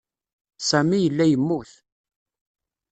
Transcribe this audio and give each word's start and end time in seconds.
Sami 0.69 0.97
yella 0.99 1.25
yemmut. 1.27 1.71